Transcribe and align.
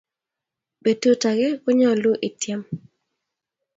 Petut 0.83 1.21
age 1.29 1.47
ko 1.61 1.69
nyalu 1.79 2.11
itiem 2.27 2.61